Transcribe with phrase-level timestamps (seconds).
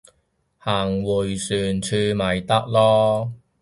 [0.57, 3.31] 行迴旋處咪得囉